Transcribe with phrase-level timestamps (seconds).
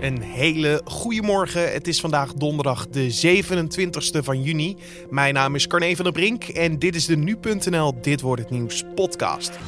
[0.00, 1.72] Een hele goede morgen.
[1.72, 4.76] Het is vandaag donderdag de 27e van juni.
[5.10, 8.50] Mijn naam is Carne van der Brink en dit is de Nu.nl Dit Wordt Het
[8.50, 9.58] Nieuws podcast.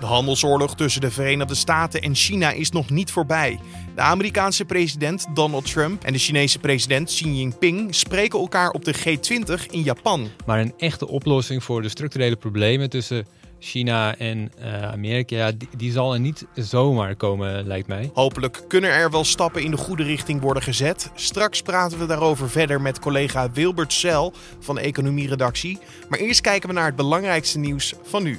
[0.00, 3.58] De handelsoorlog tussen de Verenigde Staten en China is nog niet voorbij.
[3.94, 8.94] De Amerikaanse president Donald Trump en de Chinese president Xi Jinping spreken elkaar op de
[8.94, 10.28] G20 in Japan.
[10.46, 13.26] Maar een echte oplossing voor de structurele problemen tussen
[13.64, 18.10] China en uh, Amerika, die, zal er niet zomaar komen, lijkt mij.
[18.14, 21.10] Hopelijk kunnen er wel stappen in de goede richting worden gezet.
[21.14, 25.78] Straks praten we daarover verder met collega Wilbert Cel van de Economie-redactie.
[26.08, 28.38] Maar eerst kijken we naar het belangrijkste nieuws van nu.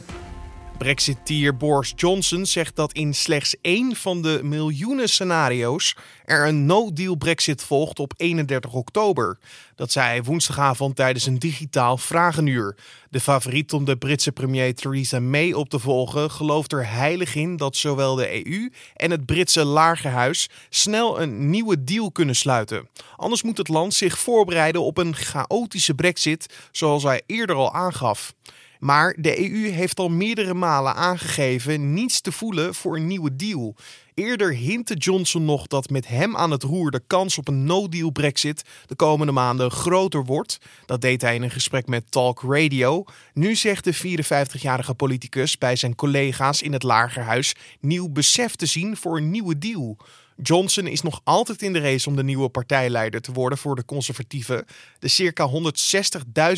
[0.78, 7.16] Brexiteer Boris Johnson zegt dat in slechts één van de miljoenen scenario's er een no-deal
[7.16, 9.38] Brexit volgt op 31 oktober.
[9.76, 12.76] Dat zei hij woensdagavond tijdens een digitaal vragenuur.
[13.10, 17.58] De favoriet om de Britse premier Theresa May op te volgen gelooft er heilig in
[17.58, 22.90] dat zowel de EU en het Britse lagerhuis snel een nieuwe deal kunnen sluiten.
[23.16, 28.34] Anders moet het land zich voorbereiden op een chaotische Brexit, zoals hij eerder al aangaf.
[28.80, 33.76] Maar de EU heeft al meerdere malen aangegeven niets te voelen voor een nieuwe deal.
[34.14, 38.12] Eerder hintte Johnson nog dat met hem aan het roer de kans op een no-deal
[38.12, 40.58] Brexit de komende maanden groter wordt.
[40.86, 43.04] Dat deed hij in een gesprek met Talk Radio.
[43.34, 48.98] Nu zegt de 54-jarige politicus bij zijn collega's in het Lagerhuis nieuw besef te zien
[48.98, 49.98] voor een nieuwe deal.
[50.42, 53.86] Johnson is nog altijd in de race om de nieuwe partijleider te worden voor de
[53.86, 54.66] conservatieven.
[55.00, 55.50] De circa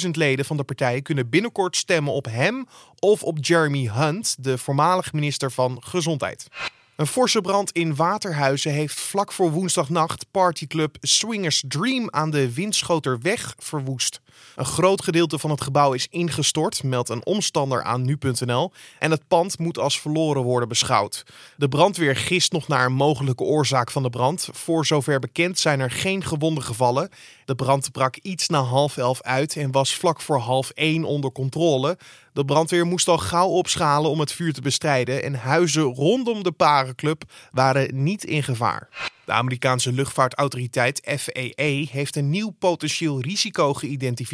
[0.04, 2.68] 160.000 leden van de partij kunnen binnenkort stemmen op hem
[3.00, 6.48] of op Jeremy Hunt, de voormalige minister van Gezondheid.
[6.96, 13.56] Een forse brand in Waterhuizen heeft vlak voor woensdagnacht partyclub Swingers Dream aan de Winschoterweg
[13.58, 14.22] verwoest.
[14.56, 18.72] Een groot gedeelte van het gebouw is ingestort, meldt een omstander aan nu.nl.
[19.00, 21.26] En het pand moet als verloren worden beschouwd.
[21.56, 24.50] De brandweer gist nog naar een mogelijke oorzaak van de brand.
[24.52, 27.10] Voor zover bekend zijn er geen gewonden gevallen.
[27.46, 31.32] De brand brak iets na half elf uit en was vlak voor half één onder
[31.32, 31.98] controle.
[32.34, 36.52] De brandweer moest al gauw opschalen om het vuur te bestrijden en huizen rondom de
[36.52, 38.90] parenclub waren niet in gevaar.
[39.26, 44.27] De Amerikaanse luchtvaartautoriteit FAA heeft een nieuw potentieel risico geïdentificeerd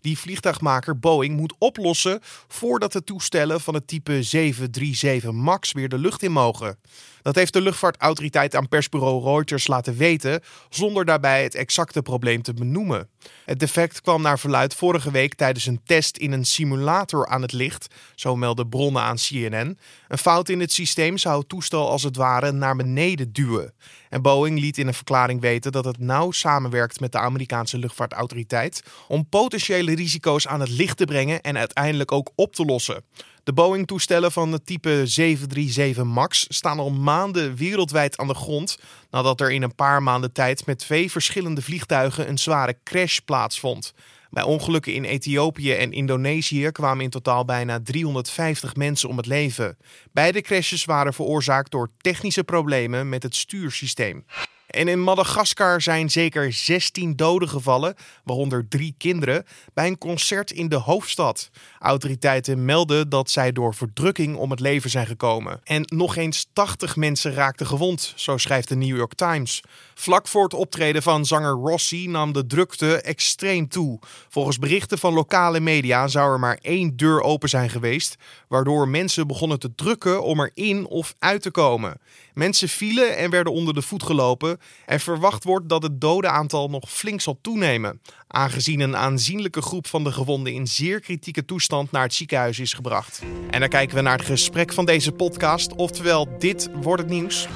[0.00, 5.98] die vliegtuigmaker Boeing moet oplossen voordat de toestellen van het type 737 MAX weer de
[5.98, 6.78] lucht in mogen.
[7.22, 12.54] Dat heeft de luchtvaartautoriteit aan persbureau Reuters laten weten, zonder daarbij het exacte probleem te
[12.54, 13.08] benoemen.
[13.44, 17.52] Het defect kwam naar verluid vorige week tijdens een test in een simulator aan het
[17.52, 19.78] licht, zo melden bronnen aan CNN.
[20.08, 23.74] Een fout in het systeem zou het toestel als het ware naar beneden duwen.
[24.08, 28.82] En Boeing liet in een verklaring weten dat het nauw samenwerkt met de Amerikaanse luchtvaartautoriteit
[29.08, 33.04] om potentiële risico's aan het licht te brengen en uiteindelijk ook op te lossen.
[33.44, 38.78] De Boeing-toestellen van het type 737 MAX staan al maanden wereldwijd aan de grond
[39.10, 43.94] nadat er in een paar maanden tijd met twee verschillende vliegtuigen een zware crash plaatsvond.
[44.30, 49.76] Bij ongelukken in Ethiopië en Indonesië kwamen in totaal bijna 350 mensen om het leven.
[50.12, 54.24] Beide crashes waren veroorzaakt door technische problemen met het stuursysteem.
[54.70, 57.94] En in Madagaskar zijn zeker 16 doden gevallen,
[58.24, 59.44] waaronder drie kinderen,
[59.74, 61.50] bij een concert in de hoofdstad.
[61.78, 65.60] Autoriteiten melden dat zij door verdrukking om het leven zijn gekomen.
[65.64, 69.62] En nog eens 80 mensen raakten gewond, zo schrijft de New York Times.
[69.94, 73.98] Vlak voor het optreden van zanger Rossi nam de drukte extreem toe.
[74.28, 78.16] Volgens berichten van lokale media zou er maar één deur open zijn geweest,
[78.50, 82.00] waardoor mensen begonnen te drukken om er in of uit te komen.
[82.34, 86.90] Mensen vielen en werden onder de voet gelopen en verwacht wordt dat het dodenaantal nog
[86.90, 92.02] flink zal toenemen, aangezien een aanzienlijke groep van de gewonden in zeer kritieke toestand naar
[92.02, 93.22] het ziekenhuis is gebracht.
[93.50, 97.48] En dan kijken we naar het gesprek van deze podcast, oftewel dit wordt het nieuws.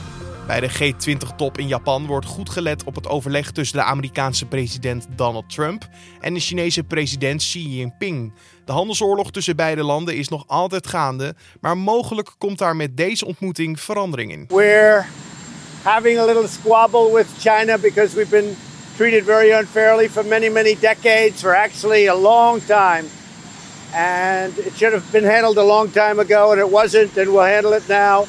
[0.46, 5.06] Bij de G20-top in Japan wordt goed gelet op het overleg tussen de Amerikaanse president
[5.16, 5.88] Donald Trump
[6.20, 8.32] en de Chinese president Xi Jinping.
[8.64, 13.26] De handelsoorlog tussen beide landen is nog altijd gaande, maar mogelijk komt daar met deze
[13.26, 14.46] ontmoeting verandering in.
[14.48, 15.04] We're
[15.82, 18.56] having a little squabble with China because we've been
[18.96, 23.04] treated very unfairly for many, many decades, for actually a long time.
[23.92, 27.52] And it should have been handled a long time ago, and it wasn't, and we'll
[27.54, 28.26] handle it now.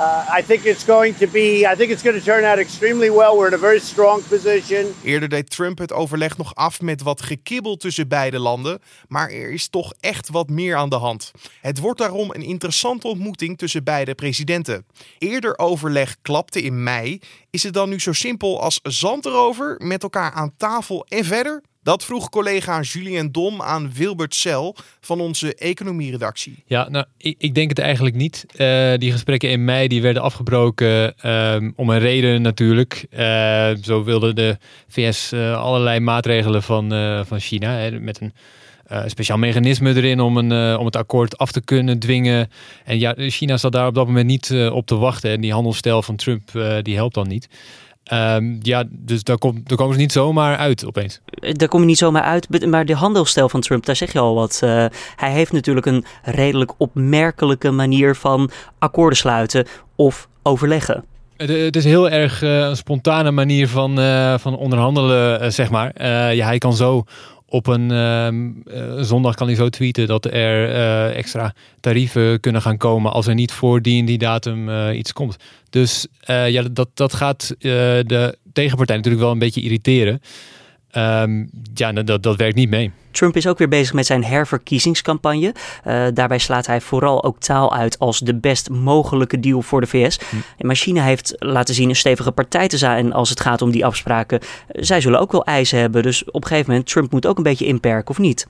[0.00, 1.66] Uh, I think it's going to be.
[1.72, 3.36] I think it's going to turn out extremely well.
[3.36, 4.94] We're in a very strong position.
[5.04, 9.50] Eerder deed Trump het overleg nog af met wat gekibbel tussen beide landen, maar er
[9.50, 11.32] is toch echt wat meer aan de hand.
[11.60, 14.86] Het wordt daarom een interessante ontmoeting tussen beide presidenten.
[15.18, 17.20] Eerder overleg klapte in mei.
[17.50, 21.62] Is het dan nu zo simpel als zand erover, met elkaar aan tafel en verder?
[21.82, 26.62] Dat vroeg collega Julien Dom aan Wilbert Cel van onze economieredactie.
[26.66, 28.44] Ja, nou, ik, ik denk het eigenlijk niet.
[28.56, 33.06] Uh, die gesprekken in mei die werden afgebroken um, om een reden natuurlijk.
[33.10, 34.56] Uh, zo wilde de
[34.88, 36.88] VS uh, allerlei maatregelen van,
[37.26, 38.32] van China hè, met een
[39.06, 42.50] speciaal mechanisme erin om, een, om het akkoord af te kunnen dwingen.
[42.84, 45.30] En ja, China zat daar op dat moment niet op te wachten.
[45.30, 46.50] En die handelsstijl van Trump
[46.82, 47.48] die helpt dan niet.
[48.12, 51.20] Um, ja, dus daar, komt, daar komen ze niet zomaar uit opeens.
[51.52, 52.66] Daar kom je niet zomaar uit.
[52.66, 54.60] Maar de handelsstijl van Trump, daar zeg je al wat.
[54.64, 54.84] Uh,
[55.16, 59.66] hij heeft natuurlijk een redelijk opmerkelijke manier van akkoorden sluiten
[59.96, 61.04] of overleggen.
[61.36, 66.04] Het is heel erg uh, een spontane manier van, uh, van onderhandelen, zeg maar.
[66.34, 67.04] ja, hij kan zo
[67.50, 72.76] op een uh, zondag kan hij zo tweeten dat er uh, extra tarieven kunnen gaan
[72.76, 75.36] komen als er niet voor die en die datum uh, iets komt.
[75.70, 80.20] Dus ja, dat, dat gaat de tegenpartij natuurlijk wel een beetje irriteren.
[80.96, 82.92] Um, ja, dat, dat werkt niet mee.
[83.10, 85.54] Trump is ook weer bezig met zijn herverkiezingscampagne.
[85.86, 89.86] Uh, daarbij slaat hij vooral ook taal uit als de best mogelijke deal voor de
[89.86, 90.18] VS.
[90.30, 90.66] Hm.
[90.66, 93.84] Maar China heeft laten zien een stevige partij te zijn als het gaat om die
[93.84, 94.40] afspraken.
[94.68, 96.02] Zij zullen ook wel eisen hebben.
[96.02, 98.46] Dus op een gegeven moment, Trump moet ook een beetje inperken, of niet?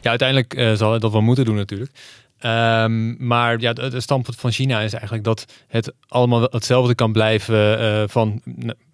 [0.00, 1.90] Ja, uiteindelijk uh, zal hij dat wel moeten doen natuurlijk.
[2.40, 7.80] Um, maar ja, het standpunt van China is eigenlijk dat het allemaal hetzelfde kan blijven
[7.80, 8.42] uh, van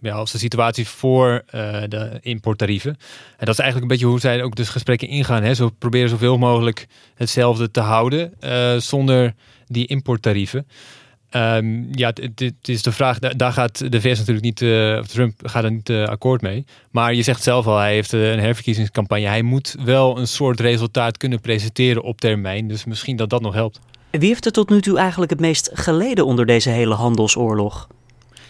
[0.00, 2.90] ja, als de situatie voor uh, de importtarieven.
[3.36, 5.42] En dat is eigenlijk een beetje hoe zij ook dus gesprekken ingaan.
[5.42, 5.54] Hè.
[5.54, 9.34] Zo proberen zoveel mogelijk hetzelfde te houden uh, zonder
[9.66, 10.66] die importtarieven.
[11.36, 15.64] Um, ja, het is de vraag, daar gaat de VS natuurlijk niet, uh, Trump gaat
[15.64, 16.64] er niet uh, akkoord mee.
[16.90, 19.26] Maar je zegt zelf al, hij heeft uh, een herverkiezingscampagne.
[19.26, 22.68] Hij moet wel een soort resultaat kunnen presenteren op termijn.
[22.68, 23.80] Dus misschien dat dat nog helpt.
[24.10, 27.88] Wie heeft er tot nu toe eigenlijk het meest geleden onder deze hele handelsoorlog?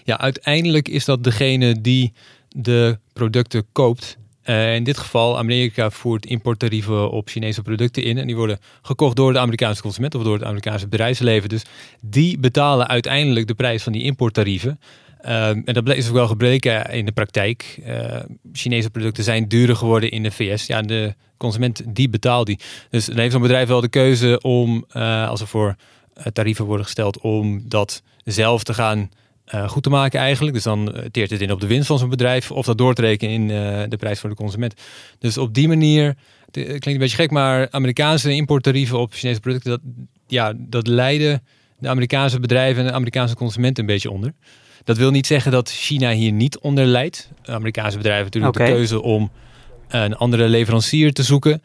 [0.04, 2.12] Ja, uiteindelijk is dat degene die
[2.48, 8.18] de producten koopt uh, in dit geval, Amerika voert importtarieven op Chinese producten in.
[8.18, 11.48] En die worden gekocht door de Amerikaanse consument of door het Amerikaanse bedrijfsleven.
[11.48, 11.62] Dus
[12.00, 14.80] die betalen uiteindelijk de prijs van die importtarieven.
[15.24, 17.80] Uh, en dat is ook wel gebleken in de praktijk.
[17.86, 18.16] Uh,
[18.52, 20.66] Chinese producten zijn duurder geworden in de VS.
[20.66, 22.58] Ja, de consument die betaalt die.
[22.90, 24.84] Dus dan heeft zo'n bedrijf wel de keuze om,
[25.28, 25.76] als er voor
[26.32, 29.10] tarieven worden gesteld, om dat zelf te gaan
[29.54, 30.54] uh, goed te maken eigenlijk.
[30.54, 32.94] Dus dan eh, teert het in op de winst van zo'n bedrijf of dat door
[32.94, 34.74] te rekenen in uh, de prijs voor de consument.
[35.18, 36.06] Dus op die manier,
[36.44, 39.80] het klinkt een beetje gek, maar Amerikaanse importtarieven op Chinese producten, dat,
[40.26, 41.42] ja, dat leiden
[41.78, 44.32] de Amerikaanse bedrijven en de Amerikaanse consumenten een beetje onder.
[44.84, 47.30] Dat wil niet zeggen dat China hier niet onder leidt.
[47.44, 48.66] Amerikaanse bedrijven hebben natuurlijk okay.
[48.66, 49.30] de keuze om
[49.88, 51.62] een andere leverancier te zoeken.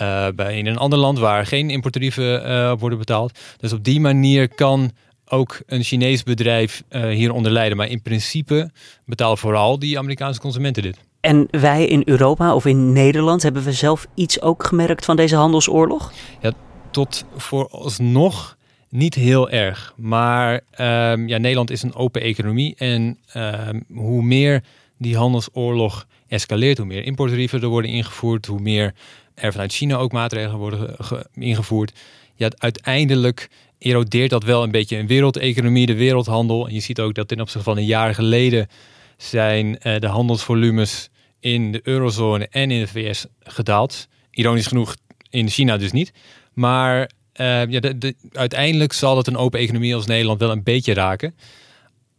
[0.00, 3.38] Uh, bij in een ander land waar geen importtarieven uh, worden betaald.
[3.58, 4.90] Dus op die manier kan
[5.30, 7.76] ook een Chinees bedrijf uh, hieronder lijden.
[7.76, 8.70] Maar in principe
[9.06, 10.98] betalen vooral die Amerikaanse consumenten dit.
[11.20, 15.36] En wij in Europa of in Nederland, hebben we zelf iets ook gemerkt van deze
[15.36, 16.12] handelsoorlog?
[16.40, 16.52] Ja,
[16.90, 18.56] tot vooralsnog
[18.88, 19.94] niet heel erg.
[19.96, 22.74] Maar um, ja, Nederland is een open economie.
[22.76, 24.62] En um, hoe meer
[24.98, 28.94] die handelsoorlog escaleert, hoe meer importtarieven er worden ingevoerd, hoe meer
[29.34, 30.96] er vanuit China ook maatregelen worden
[31.34, 31.92] ingevoerd.
[32.34, 33.48] Ja, uiteindelijk
[33.80, 36.68] erodeert dat wel een beetje een wereldeconomie, de wereldhandel.
[36.68, 38.68] En je ziet ook dat ten opzichte van een jaar geleden
[39.16, 41.08] zijn uh, de handelsvolumes
[41.40, 44.08] in de eurozone en in de VS gedaald.
[44.30, 44.96] Ironisch genoeg
[45.30, 46.12] in China dus niet.
[46.52, 50.62] Maar uh, ja, de, de, uiteindelijk zal het een open economie als Nederland wel een
[50.62, 51.34] beetje raken.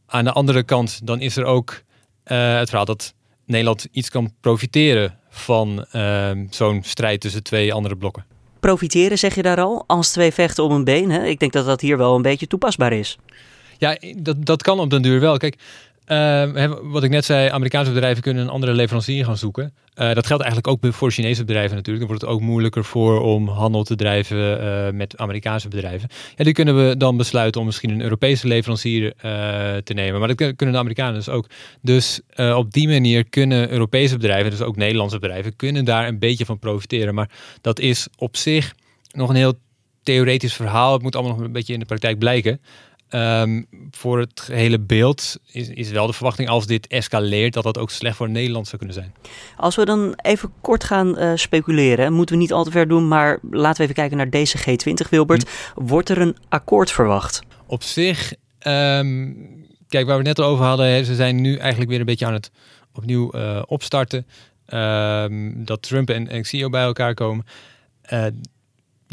[0.06, 3.14] Aan de andere kant, dan is er ook uh, het verhaal dat
[3.46, 5.86] Nederland iets kan profiteren van
[6.50, 8.26] zo'n strijd tussen twee andere blokken
[8.62, 11.12] profiteren, zeg je daar al, als twee vechten om een been.
[11.12, 11.26] Hè?
[11.26, 13.18] Ik denk dat dat hier wel een beetje toepasbaar is.
[13.78, 15.38] Ja, dat, dat kan op den duur wel.
[15.38, 15.56] Kijk,
[16.12, 19.74] uh, wat ik net zei, Amerikaanse bedrijven kunnen een andere leverancier gaan zoeken.
[19.96, 22.08] Uh, dat geldt eigenlijk ook voor Chinese bedrijven natuurlijk.
[22.08, 26.10] Dan wordt het ook moeilijker voor om handel te drijven uh, met Amerikaanse bedrijven.
[26.36, 29.14] Ja, die kunnen we dan besluiten om misschien een Europese leverancier
[29.84, 30.20] te nemen.
[30.20, 31.48] Maar dat kunnen de Amerikanen dus ook.
[31.82, 36.46] Dus op die manier kunnen Europese bedrijven, dus ook Nederlandse bedrijven, kunnen daar een beetje
[36.46, 37.14] van profiteren.
[37.14, 37.30] Maar
[37.62, 38.74] dat is op zich
[39.12, 39.54] nog een heel
[40.04, 40.94] theoretisch verhaal.
[40.94, 42.62] Het moet allemaal nog een beetje in de praktijk blijken.
[43.16, 47.78] Um, voor het hele beeld is, is wel de verwachting als dit escaleert dat dat
[47.78, 49.14] ook slecht voor Nederland zou kunnen zijn.
[49.58, 53.08] Als we dan even kort gaan uh, speculeren, moeten we niet al te ver doen,
[53.08, 55.50] maar laten we even kijken naar deze G20, Wilbert.
[55.50, 55.84] Hm.
[55.84, 57.42] Wordt er een akkoord verwacht?
[57.66, 58.34] Op zich,
[58.68, 59.50] um,
[59.88, 62.34] kijk waar we het net over hadden, ze zijn nu eigenlijk weer een beetje aan
[62.34, 62.52] het
[62.94, 64.26] opnieuw uh, opstarten.
[64.74, 67.46] Um, dat Trump en, en bij elkaar komen.
[68.14, 68.26] Uh,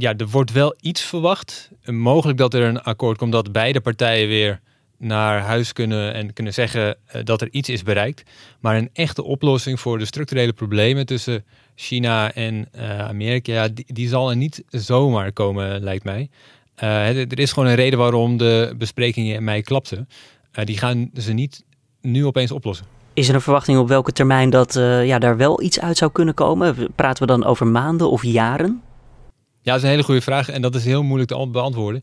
[0.00, 1.70] ja, er wordt wel iets verwacht.
[1.84, 4.60] Mogelijk dat er een akkoord komt dat beide partijen weer
[4.98, 8.22] naar huis kunnen en kunnen zeggen eh, dat er iets is bereikt.
[8.60, 14.30] Maar een echte oplossing voor de structurele problemen tussen China en uh, Amerika, die, zal
[14.30, 16.28] er niet zomaar komen, lijkt mij.
[16.82, 20.08] Uh, er is gewoon een reden waarom de besprekingen in mei klapten.
[20.64, 21.64] die gaan ze niet
[22.00, 22.86] nu opeens oplossen.
[23.14, 24.74] Is er een verwachting op welke termijn dat
[25.04, 26.88] ja, daar wel iets uit zou kunnen komen?
[26.94, 28.82] Praten we dan over maanden of jaren?
[29.68, 32.02] Ja, dat is een hele goede vraag en dat is heel moeilijk te beantwoorden.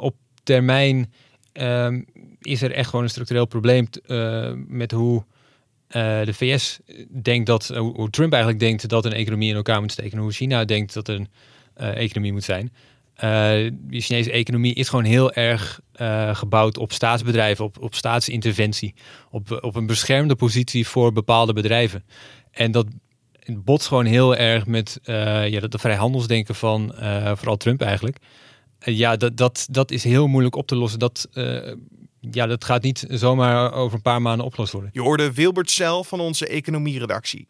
[0.00, 1.12] op termijn
[1.54, 2.00] Ehm,
[2.40, 5.24] is er echt gewoon een structureel probleem uh, met hoe
[5.88, 6.78] uh, de VS
[7.22, 10.32] denkt dat, hoe Trump eigenlijk denkt dat een economie in elkaar moet steken, en hoe
[10.32, 11.28] China denkt dat een
[11.74, 12.72] economie moet zijn.
[13.16, 15.80] de Chinese economie is gewoon heel erg
[16.32, 18.94] gebouwd op staatsbedrijven, op, op staatsinterventie,
[19.30, 22.04] op, op een beschermde positie voor bepaalde bedrijven.
[22.50, 22.86] En dat
[23.46, 26.94] botst gewoon heel erg met ja, dat de vrijhandelsdenken van
[27.36, 28.18] vooral Trump eigenlijk.
[28.84, 30.98] Eh, ja, dat, dat, dat is heel moeilijk op te lossen.
[30.98, 31.72] Dat, uh,
[32.20, 34.90] ja, dat gaat niet zomaar over een paar maanden opgelost worden.
[34.92, 37.46] Je hoorde Wilbert Cel van onze economieredactie.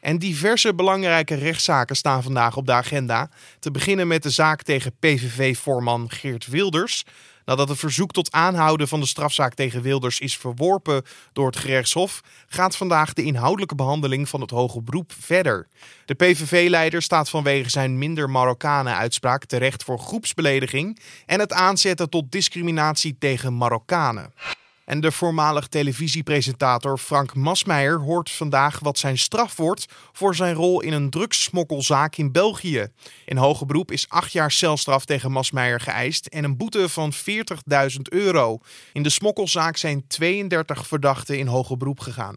[0.00, 3.30] En diverse belangrijke rechtszaken staan vandaag op de agenda.
[3.58, 7.04] Te beginnen met de zaak tegen PVV-voorman Geert Wilders.
[7.48, 11.02] Nadat het verzoek tot aanhouden van de strafzaak tegen Wilders is verworpen
[11.32, 15.68] door het gerechtshof, gaat vandaag de inhoudelijke behandeling van het hoge beroep verder.
[16.04, 22.32] De PVV-leider staat vanwege zijn minder Marokkanen uitspraak terecht voor groepsbelediging en het aanzetten tot
[22.32, 24.32] discriminatie tegen Marokkanen.
[24.88, 30.80] En de voormalig televisiepresentator Frank Masmeijer hoort vandaag wat zijn straf wordt voor zijn rol
[30.80, 32.86] in een drugssmokkelzaak in België.
[33.24, 37.18] In hoge beroep is acht jaar celstraf tegen Masmeijer geëist en een boete van 40.000
[38.02, 38.58] euro.
[38.92, 42.36] In de smokkelzaak zijn 32 verdachten in hoger beroep gegaan.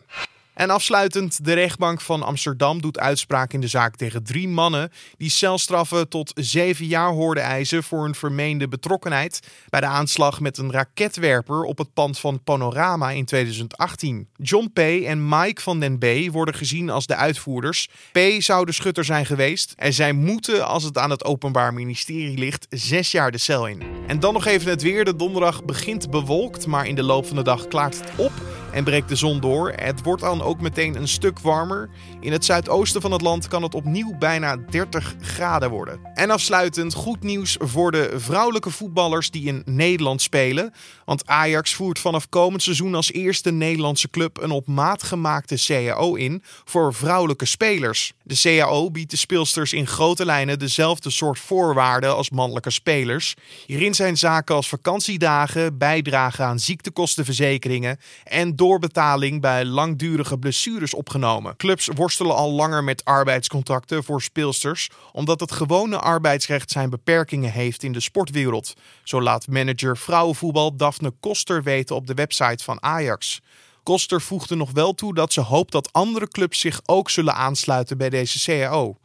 [0.62, 5.30] En afsluitend, de rechtbank van Amsterdam doet uitspraak in de zaak tegen drie mannen die
[5.30, 9.39] celstraffen tot zeven jaar hoorden eisen voor hun vermeende betrokkenheid
[9.70, 14.27] bij de aanslag met een raketwerper op het pand van Panorama in 2018.
[14.36, 14.80] John P.
[14.80, 16.32] en Mike van den B.
[16.32, 17.89] worden gezien als de uitvoerders.
[18.12, 18.20] P.
[18.38, 22.68] zou de schutter zijn geweest en zij moeten, als het aan het Openbaar Ministerie ligt,
[22.70, 23.82] zes jaar de cel in.
[24.08, 25.06] En dan nog even het weer.
[25.06, 28.84] De donderdag begint bewolkt, maar in de loop van de dag klaart het op en
[28.84, 29.74] breekt de zon door.
[29.75, 31.90] Het wordt dan ook meteen een stuk warmer.
[32.20, 36.00] In het zuidoosten van het land kan het opnieuw bijna 30 graden worden.
[36.13, 40.74] En afsluitend goed nieuws voor de vrouwelijke voetballers die in Nederland spelen.
[41.06, 46.16] Want Ajax voert vanaf komend seizoen als eerste Nederlandse club een op maat gemaakte CAO
[46.16, 48.13] in voor vrouwelijke spelers.
[48.24, 53.36] De CAO biedt de speelsters in grote lijnen dezelfde soort voorwaarden als mannelijke spelers.
[53.66, 61.56] Hierin zijn zaken als vakantiedagen, bijdrage aan ziektekostenverzekeringen en doorbetaling bij langdurige blessures opgenomen.
[61.58, 67.84] Clubs worstelen al langer met arbeidscontracten voor speelsters, omdat het gewone arbeidsrecht zijn beperkingen heeft
[67.84, 68.74] in de sportwereld.
[69.03, 73.41] Zo laat manager vrouwenvoetbal Daphne Koster weten op de website van Ajax.
[73.84, 77.98] Koster voegde nog wel toe dat ze hoopt dat andere clubs zich ook zullen aansluiten
[77.98, 78.98] bij deze CAO.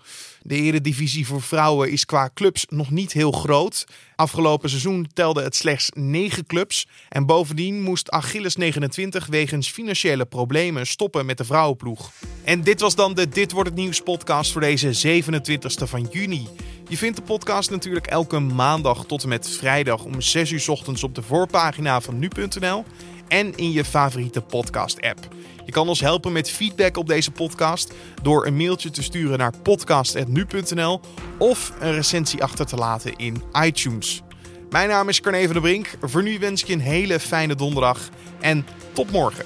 [0.43, 3.87] De eredivisie voor vrouwen is qua clubs nog niet heel groot.
[4.17, 6.87] Afgelopen seizoen telde het slechts 9 clubs.
[7.09, 12.11] En bovendien moest Achilles 29 wegens financiële problemen stoppen met de vrouwenploeg.
[12.45, 16.49] En dit was dan de Dit wordt het nieuws podcast voor deze 27e van juni.
[16.89, 21.03] Je vindt de podcast natuurlijk elke maandag tot en met vrijdag om 6 uur ochtends
[21.03, 22.85] op de voorpagina van nu.nl
[23.29, 25.29] en in je favoriete podcast-app.
[25.65, 29.53] Je kan ons helpen met feedback op deze podcast door een mailtje te sturen naar
[29.63, 31.01] podcast.nu.nl
[31.39, 34.23] of een recensie achter te laten in iTunes.
[34.71, 35.91] Mijn naam is Carne van der Brink.
[36.01, 38.09] Voor nu wens ik je een hele fijne donderdag
[38.41, 39.45] en tot morgen.